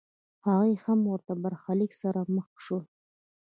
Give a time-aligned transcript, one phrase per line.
[0.45, 2.83] هغوی هم له ورته برخلیک سره مخ شول